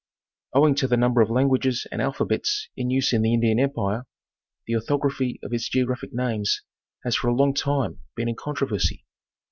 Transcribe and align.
271 0.55 0.63
Owing 0.63 0.75
to 0.77 0.87
the 0.87 0.99
number 0.99 1.21
of 1.21 1.29
languages 1.29 1.85
and 1.91 2.01
alphabets 2.01 2.67
in 2.75 2.89
use 2.89 3.13
in 3.13 3.21
the 3.21 3.35
Indian 3.35 3.59
empire, 3.59 4.07
the 4.65 4.73
orthography 4.73 5.39
of 5.43 5.53
its 5.53 5.69
geographic 5.69 6.09
names 6.11 6.63
has 7.03 7.15
for 7.17 7.27
a 7.27 7.35
long 7.35 7.53
time 7.53 7.99
been 8.15 8.27
in 8.27 8.33
controversy. 8.35 9.05